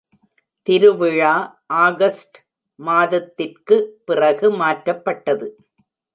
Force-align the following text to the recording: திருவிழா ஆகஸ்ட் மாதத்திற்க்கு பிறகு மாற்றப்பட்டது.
திருவிழா 0.67 1.33
ஆகஸ்ட் 1.81 2.37
மாதத்திற்க்கு 2.79 3.77
பிறகு 4.05 4.49
மாற்றப்பட்டது. 4.55 5.47